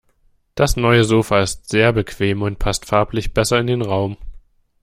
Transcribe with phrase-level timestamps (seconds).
[0.55, 4.17] Das neue Sofa ist sehr bequem und passt farblich besser in den Raum.